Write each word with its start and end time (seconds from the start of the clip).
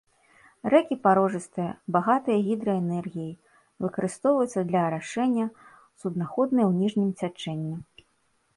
Рэкі 0.73 0.95
парожыстыя, 1.03 1.73
багатыя 1.97 2.37
гідраэнергіяй, 2.47 3.29
выкарыстоўваюцца 3.85 4.59
для 4.71 4.81
арашэння, 4.89 5.45
суднаходныя 6.05 6.65
ў 6.69 6.73
ніжнім 6.83 7.09
цячэнні. 7.21 7.77